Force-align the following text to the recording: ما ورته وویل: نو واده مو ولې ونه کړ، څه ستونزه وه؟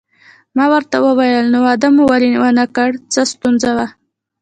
ما 0.55 0.65
ورته 0.73 0.97
وویل: 1.05 1.45
نو 1.53 1.59
واده 1.65 1.87
مو 1.95 2.03
ولې 2.11 2.29
ونه 2.41 2.65
کړ، 2.75 2.89
څه 3.13 3.21
ستونزه 3.31 3.69
وه؟ 3.77 3.87